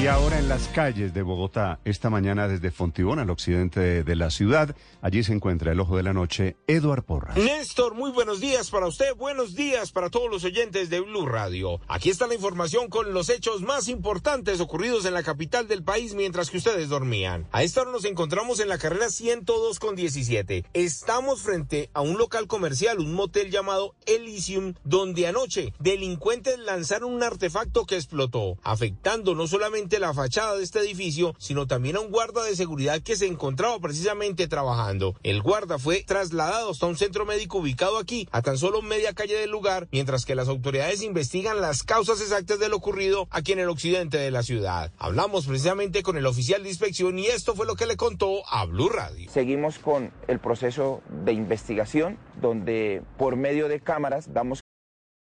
Y 0.00 0.06
ahora 0.06 0.38
en 0.38 0.48
las 0.48 0.68
calles 0.68 1.12
de 1.12 1.22
Bogotá, 1.22 1.80
esta 1.84 2.08
mañana 2.08 2.46
desde 2.46 2.70
Fontibón 2.70 3.18
al 3.18 3.30
occidente 3.30 4.04
de 4.04 4.14
la 4.14 4.30
ciudad, 4.30 4.76
allí 5.02 5.24
se 5.24 5.32
encuentra 5.32 5.72
el 5.72 5.80
ojo 5.80 5.96
de 5.96 6.04
la 6.04 6.12
noche, 6.12 6.56
Eduard 6.68 7.02
Porras. 7.02 7.36
Néstor, 7.36 7.94
muy 7.94 8.12
buenos 8.12 8.38
días 8.38 8.70
para 8.70 8.86
usted, 8.86 9.16
buenos 9.16 9.56
días 9.56 9.90
para 9.90 10.08
todos 10.08 10.30
los 10.30 10.44
oyentes 10.44 10.88
de 10.88 11.00
Blue 11.00 11.26
Radio. 11.26 11.80
Aquí 11.88 12.10
está 12.10 12.28
la 12.28 12.36
información 12.36 12.86
con 12.86 13.12
los 13.12 13.28
hechos 13.28 13.62
más 13.62 13.88
importantes 13.88 14.60
ocurridos 14.60 15.04
en 15.04 15.14
la 15.14 15.24
capital 15.24 15.66
del 15.66 15.82
país 15.82 16.14
mientras 16.14 16.50
que 16.50 16.58
ustedes 16.58 16.88
dormían. 16.90 17.48
A 17.50 17.64
esta 17.64 17.80
hora 17.80 17.90
nos 17.90 18.04
encontramos 18.04 18.60
en 18.60 18.68
la 18.68 18.78
carrera 18.78 19.10
102 19.10 19.80
con 19.80 19.96
17. 19.96 20.64
Estamos 20.74 21.42
frente 21.42 21.90
a 21.92 22.02
un 22.02 22.18
local 22.18 22.46
comercial, 22.46 23.00
un 23.00 23.14
motel 23.14 23.50
llamado 23.50 23.96
Elysium, 24.06 24.74
donde 24.84 25.26
anoche 25.26 25.72
delincuentes 25.80 26.56
lanzaron 26.60 27.12
un 27.12 27.24
artefacto 27.24 27.84
que 27.84 27.96
explotó, 27.96 28.58
afectando 28.62 29.34
no 29.34 29.48
solamente 29.48 29.87
la 29.98 30.12
fachada 30.12 30.56
de 30.56 30.62
este 30.62 30.80
edificio, 30.80 31.34
sino 31.38 31.66
también 31.66 31.96
a 31.96 32.00
un 32.00 32.10
guarda 32.10 32.44
de 32.44 32.54
seguridad 32.54 33.00
que 33.00 33.16
se 33.16 33.26
encontraba 33.26 33.78
precisamente 33.78 34.46
trabajando. 34.46 35.14
El 35.22 35.42
guarda 35.42 35.78
fue 35.78 36.04
trasladado 36.06 36.70
hasta 36.70 36.86
un 36.86 36.96
centro 36.96 37.24
médico 37.24 37.58
ubicado 37.58 37.96
aquí, 37.96 38.28
a 38.30 38.42
tan 38.42 38.58
solo 38.58 38.82
media 38.82 39.14
calle 39.14 39.36
del 39.36 39.50
lugar, 39.50 39.88
mientras 39.90 40.26
que 40.26 40.34
las 40.34 40.48
autoridades 40.48 41.02
investigan 41.02 41.60
las 41.60 41.82
causas 41.82 42.20
exactas 42.20 42.58
de 42.58 42.68
lo 42.68 42.76
ocurrido 42.76 43.26
aquí 43.30 43.52
en 43.52 43.60
el 43.60 43.68
occidente 43.68 44.18
de 44.18 44.30
la 44.30 44.42
ciudad. 44.42 44.92
Hablamos 44.98 45.46
precisamente 45.46 46.02
con 46.02 46.16
el 46.16 46.26
oficial 46.26 46.62
de 46.62 46.68
inspección 46.68 47.18
y 47.18 47.26
esto 47.26 47.54
fue 47.54 47.66
lo 47.66 47.74
que 47.74 47.86
le 47.86 47.96
contó 47.96 48.42
a 48.50 48.64
Blue 48.66 48.88
Radio. 48.88 49.30
Seguimos 49.30 49.78
con 49.78 50.12
el 50.26 50.38
proceso 50.38 51.02
de 51.24 51.32
investigación 51.32 52.18
donde 52.40 53.02
por 53.16 53.36
medio 53.36 53.68
de 53.68 53.80
cámaras 53.80 54.32
damos 54.32 54.60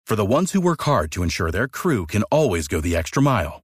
For 0.06 0.16
the 0.16 0.26
ones 0.26 0.52
who 0.52 0.60
work 0.60 0.82
hard 0.82 1.10
to 1.12 1.22
ensure 1.22 1.50
their 1.50 1.66
crew 1.66 2.04
can 2.04 2.24
always 2.30 2.68
go 2.68 2.82
the 2.82 2.94
extra 2.94 3.22
mile 3.22 3.63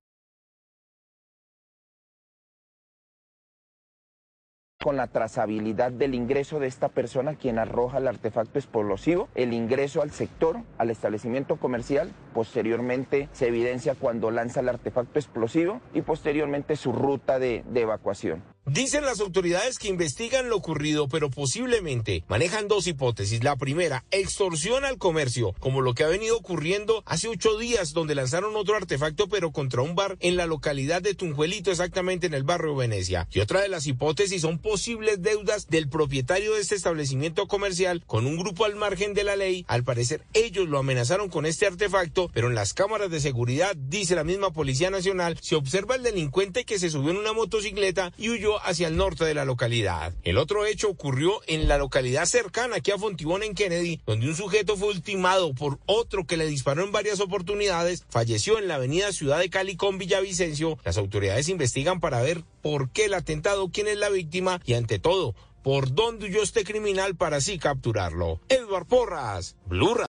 Con 4.81 4.97
la 4.97 5.07
trazabilidad 5.07 5.91
del 5.91 6.15
ingreso 6.15 6.59
de 6.59 6.67
esta 6.67 6.89
persona 6.89 7.35
quien 7.35 7.59
arroja 7.59 7.99
el 7.99 8.07
artefacto 8.07 8.59
explosivo, 8.59 9.29
el 9.35 9.53
ingreso 9.53 10.01
al 10.01 10.11
sector, 10.11 10.57
al 10.77 10.89
establecimiento 10.89 11.57
comercial, 11.57 12.11
posteriormente 12.33 13.29
se 13.31 13.47
evidencia 13.47 13.95
cuando 13.95 14.31
lanza 14.31 14.59
el 14.59 14.69
artefacto 14.69 15.19
explosivo 15.19 15.81
y 15.93 16.01
posteriormente 16.01 16.75
su 16.75 16.91
ruta 16.91 17.39
de, 17.39 17.63
de 17.69 17.81
evacuación. 17.81 18.41
Dicen 18.73 19.03
las 19.03 19.19
autoridades 19.19 19.77
que 19.77 19.89
investigan 19.89 20.47
lo 20.47 20.55
ocurrido, 20.55 21.09
pero 21.09 21.29
posiblemente 21.29 22.23
manejan 22.29 22.69
dos 22.69 22.87
hipótesis. 22.87 23.43
La 23.43 23.57
primera, 23.57 24.05
extorsión 24.11 24.85
al 24.85 24.97
comercio, 24.97 25.53
como 25.59 25.81
lo 25.81 25.93
que 25.93 26.05
ha 26.05 26.07
venido 26.07 26.37
ocurriendo 26.37 27.03
hace 27.05 27.27
ocho 27.27 27.57
días, 27.57 27.91
donde 27.91 28.15
lanzaron 28.15 28.55
otro 28.55 28.77
artefacto, 28.77 29.27
pero 29.27 29.51
contra 29.51 29.81
un 29.81 29.93
bar 29.95 30.15
en 30.21 30.37
la 30.37 30.45
localidad 30.45 31.01
de 31.01 31.15
Tunjuelito, 31.15 31.69
exactamente 31.69 32.27
en 32.27 32.33
el 32.33 32.43
barrio 32.43 32.73
Venecia. 32.73 33.27
Y 33.33 33.41
otra 33.41 33.59
de 33.59 33.67
las 33.67 33.87
hipótesis 33.87 34.43
son 34.43 34.57
posibles 34.57 35.21
deudas 35.21 35.67
del 35.67 35.89
propietario 35.89 36.53
de 36.53 36.61
este 36.61 36.75
establecimiento 36.75 37.49
comercial 37.49 38.05
con 38.07 38.25
un 38.25 38.37
grupo 38.37 38.63
al 38.63 38.77
margen 38.77 39.13
de 39.13 39.25
la 39.25 39.35
ley. 39.35 39.65
Al 39.67 39.83
parecer, 39.83 40.23
ellos 40.31 40.69
lo 40.69 40.77
amenazaron 40.77 41.27
con 41.27 41.45
este 41.45 41.67
artefacto, 41.67 42.31
pero 42.33 42.47
en 42.47 42.55
las 42.55 42.73
cámaras 42.73 43.11
de 43.11 43.19
seguridad, 43.19 43.75
dice 43.75 44.15
la 44.15 44.23
misma 44.23 44.53
Policía 44.53 44.89
Nacional, 44.89 45.37
se 45.41 45.55
observa 45.55 45.95
el 45.95 46.03
delincuente 46.03 46.63
que 46.63 46.79
se 46.79 46.89
subió 46.89 47.11
en 47.11 47.17
una 47.17 47.33
motocicleta 47.33 48.13
y 48.17 48.29
huyó 48.29 48.60
hacia 48.65 48.87
el 48.87 48.97
norte 48.97 49.25
de 49.25 49.33
la 49.33 49.45
localidad. 49.45 50.13
El 50.23 50.37
otro 50.37 50.65
hecho 50.65 50.89
ocurrió 50.89 51.41
en 51.47 51.67
la 51.67 51.77
localidad 51.77 52.25
cercana 52.25 52.77
aquí 52.77 52.91
a 52.91 52.97
Fontibón 52.97 53.43
en 53.43 53.55
Kennedy, 53.55 53.99
donde 54.05 54.27
un 54.27 54.35
sujeto 54.35 54.77
fue 54.77 54.89
ultimado 54.89 55.53
por 55.53 55.79
otro 55.85 56.25
que 56.25 56.37
le 56.37 56.45
disparó 56.45 56.83
en 56.83 56.91
varias 56.91 57.19
oportunidades, 57.19 58.05
falleció 58.09 58.59
en 58.59 58.67
la 58.67 58.75
avenida 58.75 59.11
Ciudad 59.11 59.39
de 59.39 59.49
Cali 59.49 59.75
con 59.75 59.97
Villavicencio. 59.97 60.77
Las 60.83 60.97
autoridades 60.97 61.49
investigan 61.49 61.99
para 61.99 62.21
ver 62.21 62.43
por 62.61 62.89
qué 62.89 63.05
el 63.05 63.13
atentado, 63.13 63.69
quién 63.71 63.87
es 63.87 63.97
la 63.97 64.09
víctima 64.09 64.61
y 64.65 64.73
ante 64.73 64.99
todo, 64.99 65.35
por 65.63 65.93
dónde 65.93 66.27
huyó 66.27 66.41
este 66.41 66.63
criminal 66.63 67.15
para 67.15 67.37
así 67.37 67.59
capturarlo. 67.59 68.39
Edward 68.49 68.87
Porras, 68.87 69.55
Blue 69.65 69.93